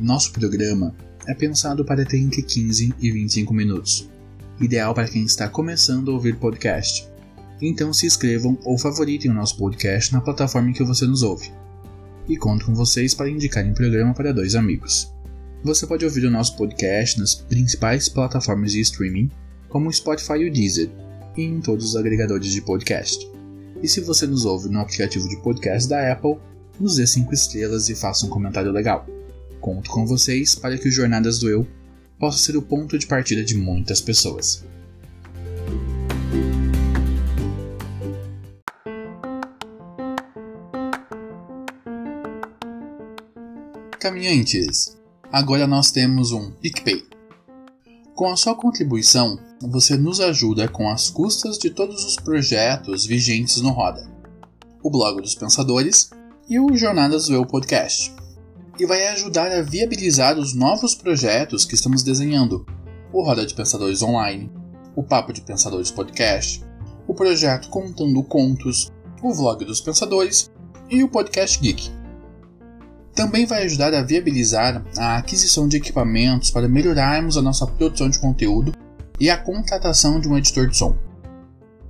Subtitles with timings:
[0.00, 0.94] Nosso programa
[1.26, 4.08] é pensado para ter entre 15 e 25 minutos,
[4.60, 7.08] ideal para quem está começando a ouvir podcast.
[7.60, 11.50] Então se inscrevam ou favoritem o nosso podcast na plataforma em que você nos ouve.
[12.28, 15.12] E conto com vocês para indicarem o programa para dois amigos.
[15.64, 19.28] Você pode ouvir o nosso podcast nas principais plataformas de streaming,
[19.68, 20.90] como o Spotify e o Deezer,
[21.36, 23.28] e em todos os agregadores de podcast.
[23.82, 26.36] E se você nos ouve no aplicativo de podcast da Apple,
[26.78, 29.04] nos dê 5 estrelas e faça um comentário legal.
[29.68, 31.68] Conto com vocês para que o Jornadas do Eu
[32.18, 34.64] possa ser o ponto de partida de muitas pessoas.
[44.00, 44.96] Caminhantes,
[45.30, 47.04] Agora nós temos um PicPay.
[48.14, 53.60] Com a sua contribuição, você nos ajuda com as custas de todos os projetos vigentes
[53.60, 54.10] no Roda,
[54.82, 56.08] o Blog dos Pensadores
[56.48, 58.17] e o Jornadas do Eu Podcast.
[58.78, 62.64] E vai ajudar a viabilizar os novos projetos que estamos desenhando:
[63.12, 64.48] o Roda de Pensadores Online,
[64.94, 66.64] o Papo de Pensadores Podcast,
[67.06, 70.48] o projeto Contando Contos, o Vlog dos Pensadores
[70.88, 71.90] e o Podcast Geek.
[73.16, 78.20] Também vai ajudar a viabilizar a aquisição de equipamentos para melhorarmos a nossa produção de
[78.20, 78.72] conteúdo
[79.18, 80.96] e a contratação de um editor de som.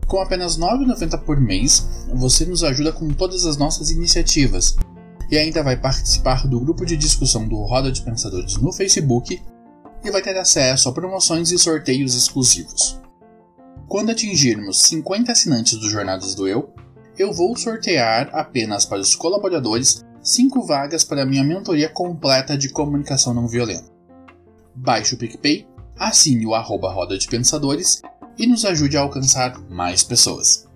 [0.07, 4.75] Com apenas R$ 9,90 por mês, você nos ajuda com todas as nossas iniciativas
[5.31, 9.43] e ainda vai participar do grupo de discussão do Roda de Pensadores no Facebook
[10.05, 13.01] e vai ter acesso a promoções e sorteios exclusivos.
[13.89, 16.73] Quando atingirmos 50 assinantes do Jornadas do Eu,
[17.19, 23.33] eu vou sortear apenas para os colaboradores 5 vagas para minha mentoria completa de comunicação
[23.33, 23.91] não violenta.
[24.75, 25.67] Baixe o PicPay,
[25.99, 28.03] assine o arroba Roda de Pensadores
[28.37, 30.68] e nos ajude a alcançar mais pessoas.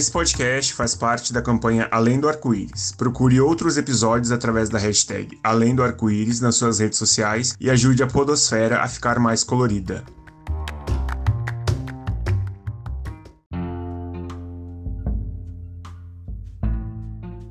[0.00, 2.90] Esse podcast faz parte da campanha Além do Arco-Íris.
[2.96, 8.02] Procure outros episódios através da hashtag Além do Arco-Íris nas suas redes sociais e ajude
[8.02, 10.02] a Podosfera a ficar mais colorida.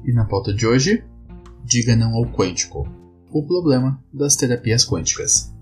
[0.03, 1.03] E na pauta de hoje,
[1.63, 2.89] diga não ao quântico,
[3.31, 5.53] o problema das terapias quânticas.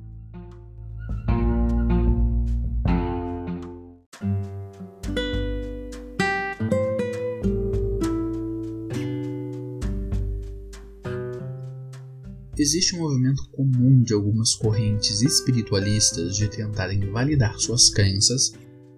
[12.67, 18.51] Existe um movimento comum de algumas correntes espiritualistas de tentarem validar suas crenças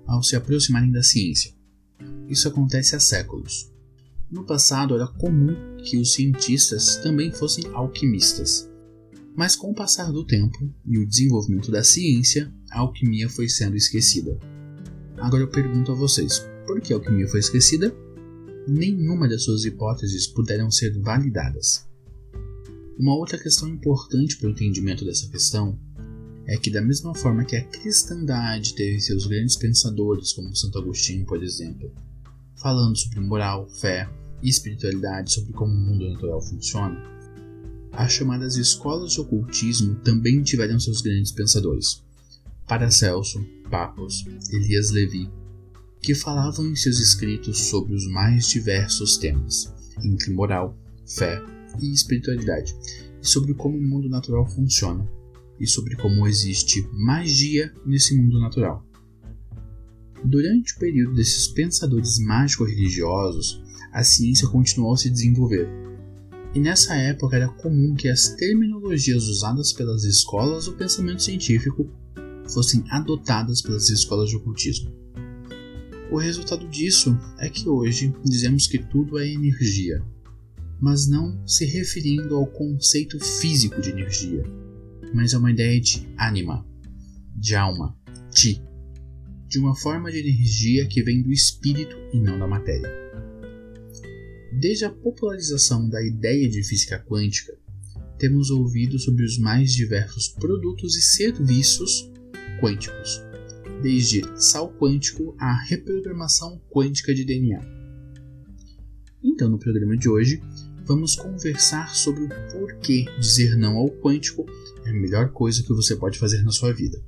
[0.07, 1.53] ao se aproximarem da ciência.
[2.27, 3.71] Isso acontece há séculos.
[4.31, 8.67] No passado era comum que os cientistas também fossem alquimistas.
[9.35, 13.77] Mas com o passar do tempo e o desenvolvimento da ciência, a alquimia foi sendo
[13.77, 14.35] esquecida.
[15.15, 17.95] Agora eu pergunto a vocês: por que a alquimia foi esquecida?
[18.67, 21.87] Nenhuma das suas hipóteses puderam ser validadas.
[22.99, 25.79] Uma outra questão importante para o entendimento dessa questão
[26.45, 31.25] é que, da mesma forma que a cristandade teve seus grandes pensadores, como Santo Agostinho,
[31.25, 31.89] por exemplo,
[32.57, 34.09] falando sobre moral, fé
[34.43, 37.01] e espiritualidade, sobre como o mundo natural funciona,
[37.93, 42.03] as chamadas escolas de ocultismo também tiveram seus grandes pensadores,
[42.67, 43.41] Paracelso,
[43.71, 45.31] Papos, Elias Levi,
[46.01, 49.73] que falavam em seus escritos sobre os mais diversos temas,
[50.03, 51.41] entre moral, fé
[51.81, 52.75] e espiritualidade,
[53.21, 55.07] e sobre como o mundo natural funciona,
[55.59, 58.85] e sobre como existe magia nesse mundo natural.
[60.23, 65.67] Durante o período desses pensadores mágico-religiosos, a ciência continuou a se desenvolver.
[66.53, 71.89] E nessa época era comum que as terminologias usadas pelas escolas do pensamento científico
[72.51, 74.91] fossem adotadas pelas escolas de ocultismo.
[76.11, 80.03] O resultado disso é que hoje dizemos que tudo é energia,
[80.79, 84.43] mas não se referindo ao conceito físico de energia,
[85.13, 86.65] mas a uma ideia de anima,
[87.35, 87.97] de alma,
[88.31, 88.61] ti,
[89.47, 92.89] de uma forma de energia que vem do espírito e não da matéria.
[94.59, 97.57] Desde a popularização da ideia de física quântica,
[98.17, 102.11] temos ouvido sobre os mais diversos produtos e serviços
[102.61, 103.21] quânticos,
[103.81, 107.61] desde sal quântico à reprogramação quântica de DNA.
[109.23, 110.41] Então, no programa de hoje,
[110.89, 114.43] vamos conversar sobre o porquê dizer não ao quântico
[114.83, 116.99] é a melhor coisa que você pode fazer na sua vida.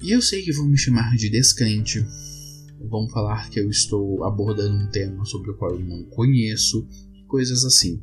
[0.00, 2.06] E eu sei que vão me chamar de descrente,
[2.88, 6.86] vão falar que eu estou abordando um tema sobre o qual eu não conheço,
[7.26, 8.00] coisas assim.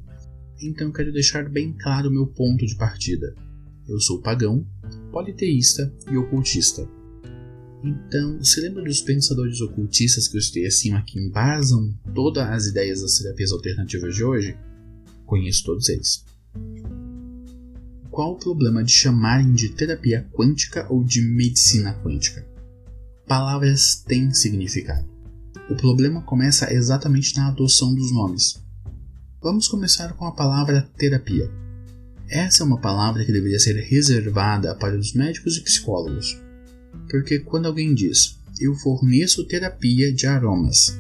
[0.62, 3.34] Então quero deixar bem claro o meu ponto de partida.
[3.88, 4.68] Eu sou pagão,
[5.14, 6.86] politeísta e ocultista.
[7.84, 13.02] Então, se lembra dos pensadores ocultistas que eu citei acima que embasam todas as ideias
[13.02, 14.58] das terapias alternativas de hoje?
[15.26, 16.26] Conheço todos eles
[18.20, 22.46] qual o problema de chamarem de terapia quântica ou de medicina quântica?
[23.26, 25.08] Palavras têm significado.
[25.70, 28.62] O problema começa exatamente na adoção dos nomes.
[29.42, 31.50] Vamos começar com a palavra terapia.
[32.28, 36.38] Essa é uma palavra que deveria ser reservada para os médicos e psicólogos.
[37.10, 41.00] Porque quando alguém diz eu forneço terapia de aromas,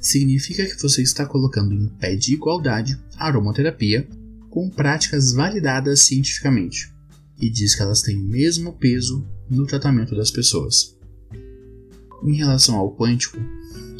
[0.00, 4.08] significa que você está colocando em pé de igualdade aromaterapia
[4.48, 6.92] com práticas validadas cientificamente
[7.38, 10.96] e diz que elas têm o mesmo peso no tratamento das pessoas.
[12.22, 13.38] Em relação ao quântico,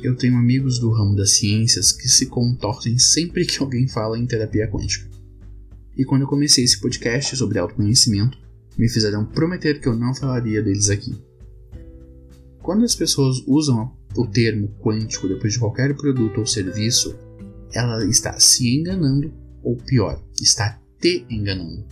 [0.03, 4.27] eu tenho amigos do ramo das ciências que se contorcem sempre que alguém fala em
[4.27, 5.11] terapia quântica.
[5.97, 8.39] E quando eu comecei esse podcast sobre autoconhecimento,
[8.79, 11.15] me fizeram prometer que eu não falaria deles aqui.
[12.65, 17.15] Quando as pessoas usam o termo quântico depois de qualquer produto ou serviço,
[17.71, 19.31] ela está se enganando
[19.63, 21.85] ou pior, está te enganando.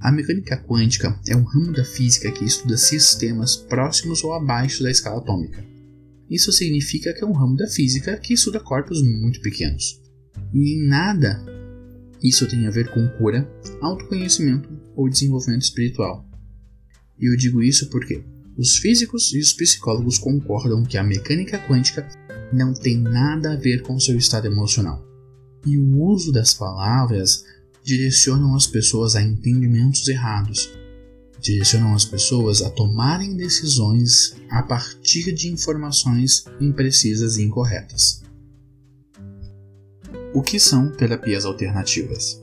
[0.00, 4.90] A mecânica quântica é um ramo da física que estuda sistemas próximos ou abaixo da
[4.90, 5.62] escala atômica.
[6.30, 10.00] Isso significa que é um ramo da física que estuda corpos muito pequenos.
[10.54, 11.44] E em nada
[12.22, 13.46] isso tem a ver com cura,
[13.82, 16.26] autoconhecimento ou desenvolvimento espiritual.
[17.18, 18.24] E eu digo isso porque
[18.58, 22.08] os físicos e os psicólogos concordam que a mecânica quântica
[22.52, 25.08] não tem nada a ver com seu estado emocional
[25.66, 27.44] e o uso das palavras
[27.84, 30.70] direcionam as pessoas a entendimentos errados,
[31.40, 38.22] direcionam as pessoas a tomarem decisões a partir de informações imprecisas e incorretas.
[40.34, 42.40] O que são terapias alternativas?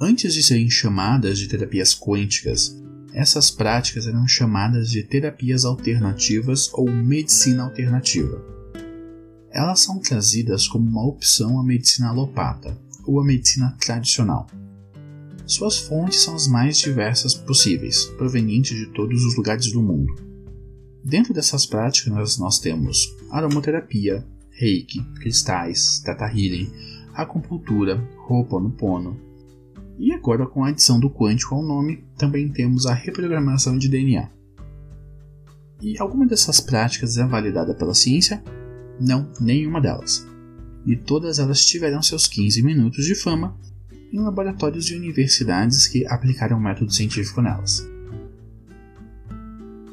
[0.00, 2.76] Antes de serem chamadas de terapias quânticas,
[3.14, 8.52] essas práticas eram chamadas de terapias alternativas ou medicina alternativa
[9.52, 12.76] elas são trazidas como uma opção à medicina alopata
[13.06, 14.46] ou à medicina tradicional.
[15.46, 20.14] Suas fontes são as mais diversas possíveis, provenientes de todos os lugares do mundo.
[21.04, 26.70] Dentro dessas práticas nós temos aromaterapia, reiki, cristais, teta healing,
[27.12, 29.20] acupuntura, ho'oponopono.
[29.98, 34.28] E agora com a adição do quântico ao nome, também temos a reprogramação de DNA.
[35.80, 38.42] E alguma dessas práticas é validada pela ciência
[39.00, 40.26] não, nenhuma delas.
[40.86, 43.56] E todas elas tiveram seus 15 minutos de fama
[44.12, 47.86] em laboratórios de universidades que aplicaram o método científico nelas.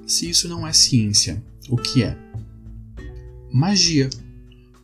[0.05, 2.17] Se isso não é ciência, o que é?
[3.51, 4.09] Magia,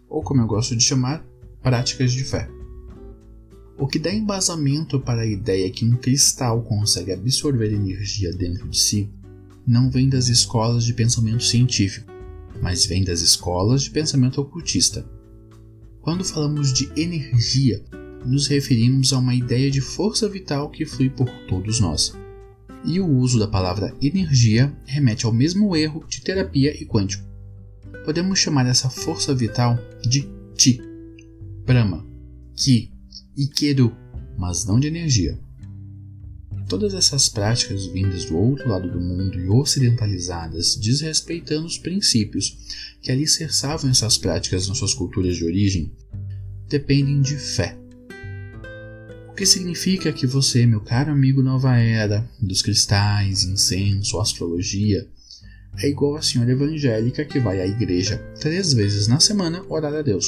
[0.07, 1.23] ou como eu gosto de chamar,
[1.61, 2.49] práticas de fé.
[3.77, 8.79] O que dá embasamento para a ideia que um cristal consegue absorver energia dentro de
[8.79, 9.09] si
[9.67, 12.09] não vem das escolas de pensamento científico,
[12.61, 15.05] mas vem das escolas de pensamento ocultista.
[16.01, 17.83] Quando falamos de energia,
[18.25, 22.13] nos referimos a uma ideia de força vital que flui por todos nós.
[22.85, 27.25] E o uso da palavra energia remete ao mesmo erro de terapia e quântico.
[28.05, 29.77] Podemos chamar essa força vital
[30.07, 30.79] de Ti,
[31.65, 32.05] Brahma,
[32.55, 32.94] Ki
[33.35, 33.95] e Keru,
[34.37, 35.37] mas não de energia.
[36.67, 42.57] Todas essas práticas vindas do outro lado do mundo e ocidentalizadas, desrespeitando os princípios
[43.01, 45.91] que alicerçavam essas práticas nas suas culturas de origem,
[46.67, 47.77] dependem de fé.
[49.29, 55.07] O que significa que você, meu caro amigo Nova Era, dos cristais, incenso, astrologia,
[55.77, 60.01] é igual a senhora evangélica que vai à igreja três vezes na semana orar a
[60.01, 60.25] Deus.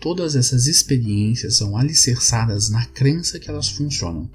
[0.00, 4.30] Todas essas experiências são alicerçadas na crença que elas funcionam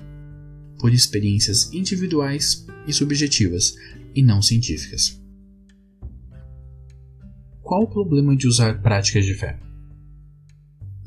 [0.80, 3.74] por experiências individuais e subjetivas,
[4.14, 5.20] e não científicas.
[7.62, 9.58] qual o problema de usar práticas de fé?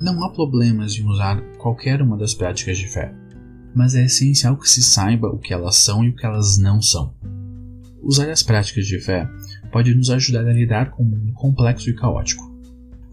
[0.01, 3.15] Não há problemas em usar qualquer uma das práticas de fé,
[3.75, 6.81] mas é essencial que se saiba o que elas são e o que elas não
[6.81, 7.15] são.
[8.03, 9.29] Usar as práticas de fé
[9.71, 12.56] pode nos ajudar a lidar com um mundo complexo e caótico.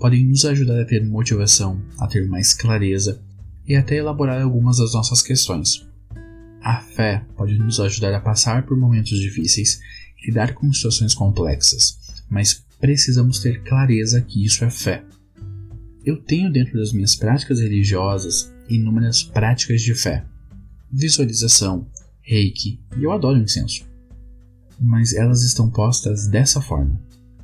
[0.03, 3.23] Podem nos ajudar a ter motivação, a ter mais clareza
[3.65, 5.87] e até elaborar algumas das nossas questões.
[6.61, 9.79] A fé pode nos ajudar a passar por momentos difíceis
[10.21, 11.97] e lidar com situações complexas,
[12.29, 15.05] mas precisamos ter clareza que isso é fé.
[16.03, 20.25] Eu tenho dentro das minhas práticas religiosas inúmeras práticas de fé,
[20.91, 21.87] visualização,
[22.21, 23.85] reiki e eu adoro incenso
[24.79, 26.99] mas elas estão postas dessa forma,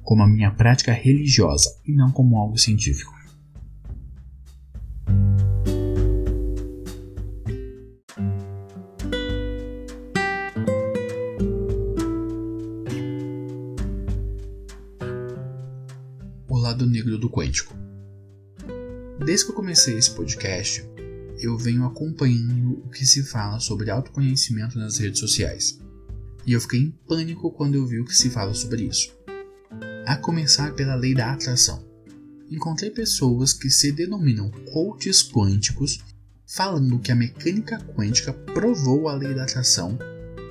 [0.10, 3.14] como a minha prática religiosa e não como algo científico.
[16.48, 17.76] O lado negro do quântico.
[19.24, 20.84] Desde que eu comecei esse podcast,
[21.40, 25.80] eu venho acompanhando o que se fala sobre autoconhecimento nas redes sociais
[26.48, 29.19] e eu fiquei em pânico quando eu vi o que se fala sobre isso.
[30.06, 31.84] A começar pela lei da atração.
[32.50, 36.00] Encontrei pessoas que se denominam coaches quânticos
[36.48, 39.98] falando que a mecânica quântica provou a lei da atração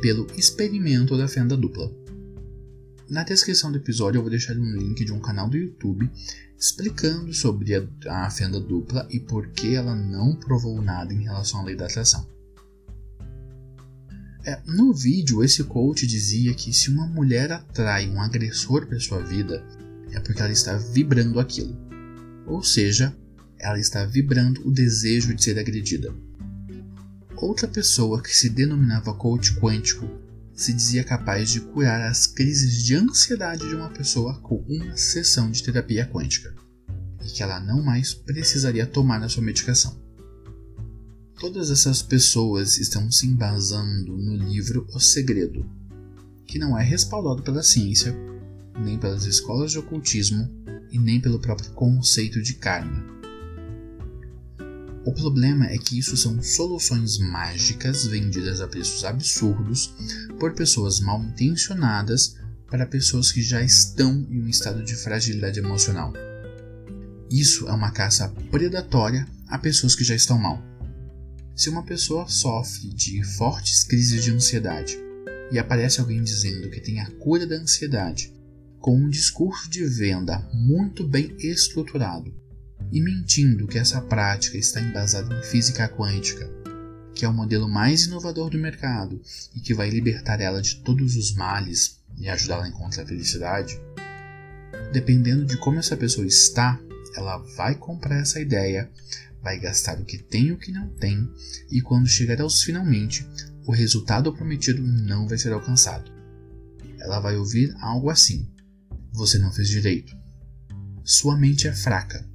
[0.00, 1.90] pelo experimento da fenda dupla.
[3.10, 6.08] Na descrição do episódio eu vou deixar um link de um canal do YouTube
[6.56, 11.60] explicando sobre a, a fenda dupla e por que ela não provou nada em relação
[11.60, 12.37] à lei da atração.
[14.48, 19.20] É, no vídeo, esse coach dizia que se uma mulher atrai um agressor para sua
[19.20, 19.62] vida,
[20.10, 21.76] é porque ela está vibrando aquilo.
[22.46, 23.14] Ou seja,
[23.58, 26.14] ela está vibrando o desejo de ser agredida.
[27.36, 30.08] Outra pessoa que se denominava coach quântico
[30.54, 35.50] se dizia capaz de curar as crises de ansiedade de uma pessoa com uma sessão
[35.50, 36.54] de terapia quântica
[37.22, 40.07] e que ela não mais precisaria tomar a sua medicação.
[41.38, 45.64] Todas essas pessoas estão se embasando no livro O Segredo,
[46.44, 48.12] que não é respaldado pela ciência,
[48.76, 50.50] nem pelas escolas de ocultismo
[50.90, 53.06] e nem pelo próprio conceito de karma.
[55.06, 59.94] O problema é que isso são soluções mágicas vendidas a preços absurdos
[60.40, 62.34] por pessoas mal intencionadas
[62.68, 66.12] para pessoas que já estão em um estado de fragilidade emocional.
[67.30, 70.60] Isso é uma caça predatória a pessoas que já estão mal.
[71.58, 74.96] Se uma pessoa sofre de fortes crises de ansiedade
[75.50, 78.32] e aparece alguém dizendo que tem a cura da ansiedade,
[78.78, 82.32] com um discurso de venda muito bem estruturado
[82.92, 86.48] e mentindo que essa prática está embasada em física quântica,
[87.12, 89.20] que é o modelo mais inovador do mercado
[89.52, 93.80] e que vai libertar ela de todos os males e ajudá-la a encontrar a felicidade,
[94.92, 96.80] dependendo de como essa pessoa está,
[97.16, 98.88] ela vai comprar essa ideia,
[99.42, 101.28] vai gastar o que tem e o que não tem,
[101.70, 103.26] e quando chegar aos finalmente,
[103.66, 106.10] o resultado prometido não vai ser alcançado.
[106.98, 108.48] Ela vai ouvir algo assim:
[109.12, 110.16] Você não fez direito.
[111.04, 112.26] Sua mente é fraca.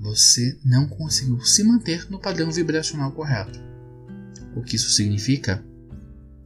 [0.00, 3.58] Você não conseguiu se manter no padrão vibracional correto.
[4.54, 5.64] O que isso significa?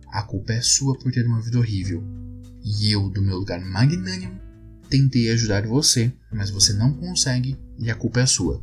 [0.09, 2.03] A culpa é sua por ter uma vida horrível.
[2.65, 4.41] E eu, do meu lugar magnânimo,
[4.89, 8.63] tentei ajudar você, mas você não consegue e a culpa é sua.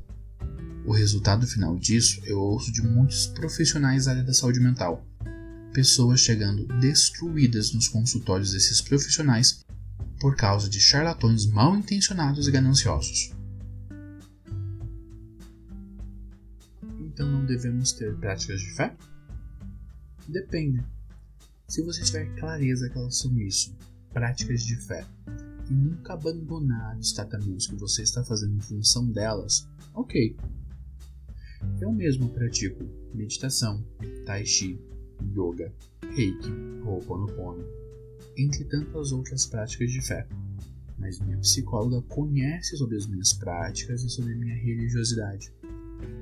[0.85, 5.05] O resultado final disso eu ouço de muitos profissionais da área da saúde mental.
[5.73, 9.63] Pessoas chegando destruídas nos consultórios desses profissionais
[10.19, 13.31] por causa de charlatões mal intencionados e gananciosos.
[16.99, 18.95] Então não devemos ter práticas de fé?
[20.27, 20.83] Depende.
[21.67, 23.75] Se você tiver clareza que elas são isso,
[24.11, 25.05] práticas de fé,
[25.69, 30.35] e nunca abandonar os tratamentos que você está fazendo em função delas, ok,
[31.81, 32.83] eu mesmo pratico
[33.13, 33.85] meditação,
[34.25, 34.79] tai chi,
[35.35, 35.73] yoga,
[36.15, 36.51] reiki,
[36.85, 37.63] ho'oponopono,
[38.37, 40.27] entre tantas outras práticas de fé.
[40.97, 45.53] Mas minha psicóloga conhece sobre as minhas práticas e sobre minha religiosidade.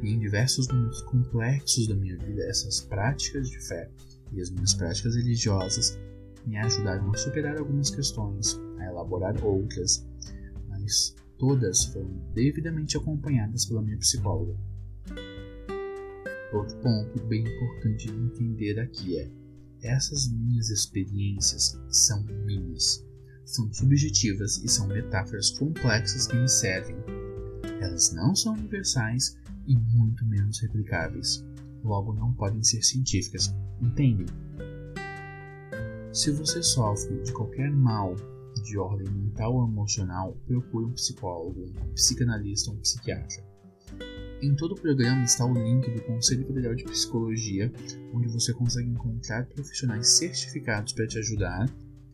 [0.04, 3.90] E em diversos momentos complexos da minha vida, essas práticas de fé
[4.32, 5.98] e as minhas práticas religiosas
[6.46, 10.08] me ajudaram a superar algumas questões, a elaborar outras,
[10.70, 14.56] mas todas foram devidamente acompanhadas pela minha psicóloga.
[16.54, 19.30] Outro ponto bem importante de entender aqui é:
[19.82, 23.06] essas minhas experiências são minhas,
[23.46, 26.96] são subjetivas e são metáforas complexas que me servem.
[27.82, 29.38] Elas não são universais
[29.68, 31.46] e muito menos replicáveis,
[31.84, 34.26] logo não podem ser científicas, entendem?
[36.14, 38.16] Se você sofre de qualquer mal,
[38.64, 43.46] de ordem mental ou emocional, procure um psicólogo, um psicanalista ou um psiquiatra.
[44.40, 47.74] Em todo o programa está o link do Conselho Federal de Psicologia,
[48.14, 51.68] onde você consegue encontrar profissionais certificados para te ajudar.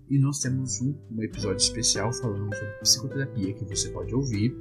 [0.09, 4.55] E nós temos um, um episódio especial falando sobre psicoterapia que você pode ouvir,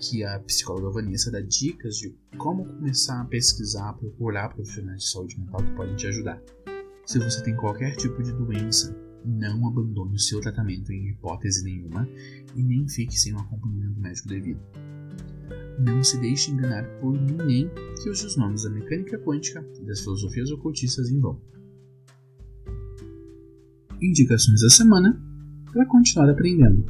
[0.00, 5.38] que a psicóloga Vanessa dá dicas de como começar a pesquisar, procurar profissionais de saúde
[5.38, 6.42] mental que podem te ajudar.
[7.04, 12.08] Se você tem qualquer tipo de doença, não abandone o seu tratamento em hipótese nenhuma
[12.56, 14.60] e nem fique sem um acompanhamento médico devido.
[15.78, 17.70] Não se deixe enganar por ninguém
[18.02, 21.40] que use os nomes da mecânica quântica e das filosofias ocultistas em vão.
[24.02, 25.20] Indicações da semana
[25.72, 26.84] para continuar aprendendo.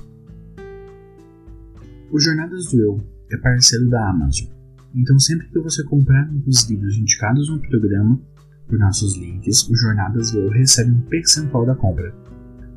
[2.11, 4.49] O Jornadas do Eu é parceiro da Amazon,
[4.95, 8.19] então sempre que você comprar um dos livros indicados no programa
[8.67, 12.15] por nossos links, o Jornadas do Eu recebe um percentual da compra.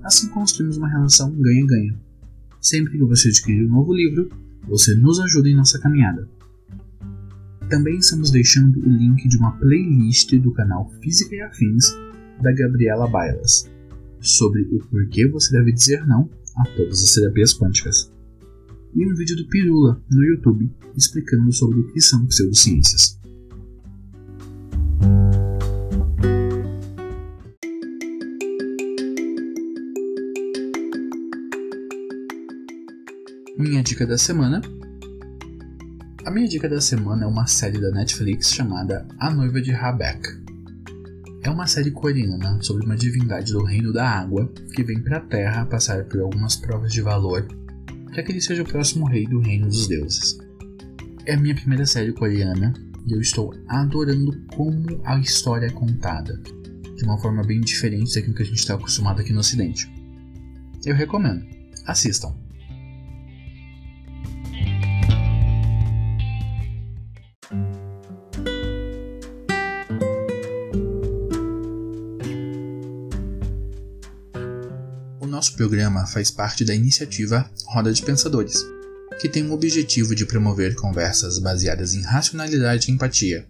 [0.04, 1.98] Assim construímos uma relação ganha-ganha.
[2.60, 4.30] Sempre que você adquirir um novo livro,
[4.68, 6.28] você nos ajuda em nossa caminhada.
[7.70, 11.86] Também estamos deixando o link de uma playlist do canal Física e Afins
[12.42, 13.70] da Gabriela Bailas
[14.20, 18.12] sobre o porquê você deve dizer não a todas as terapias quânticas.
[18.94, 23.21] E um vídeo do Pirula no YouTube explicando sobre o que são pseudociências.
[33.92, 34.62] Dica da semana.
[36.24, 40.30] A minha dica da semana é uma série da Netflix chamada A Noiva de Rabeck.
[41.44, 45.20] É uma série coreana sobre uma divindade do reino da água que vem para a
[45.20, 47.46] Terra passar por algumas provas de valor
[48.06, 50.38] para que ele seja o próximo rei do reino dos deuses.
[51.26, 52.74] É a minha primeira série coreana
[53.06, 56.42] e eu estou adorando como a história é contada,
[56.96, 59.92] de uma forma bem diferente daquilo que a gente está acostumado aqui no Ocidente.
[60.86, 61.46] Eu recomendo.
[61.86, 62.41] Assistam.
[75.62, 78.66] Programa faz parte da iniciativa Roda de Pensadores,
[79.20, 83.48] que tem o objetivo de promover conversas baseadas em racionalidade e empatia.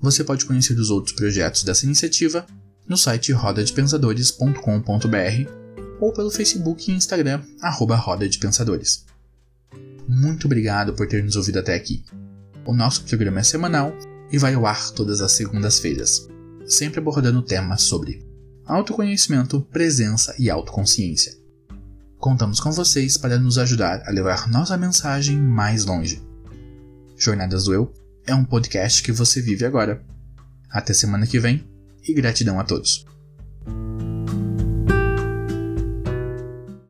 [0.00, 2.44] Você pode conhecer os outros projetos dessa iniciativa
[2.88, 9.04] no site rodadepensadores.com.br ou pelo Facebook e Instagram, arroba Roda de Pensadores.
[10.08, 12.02] Muito obrigado por ter nos ouvido até aqui.
[12.64, 13.96] O nosso programa é semanal
[14.32, 16.26] e vai ao ar todas as segundas-feiras,
[16.66, 18.25] sempre abordando temas sobre
[18.66, 21.32] autoconhecimento, presença e autoconsciência.
[22.18, 26.22] Contamos com vocês para nos ajudar a levar nossa mensagem mais longe.
[27.16, 27.92] Jornadas do Eu
[28.26, 30.04] é um podcast que você vive agora.
[30.70, 31.64] Até semana que vem
[32.02, 33.06] e gratidão a todos.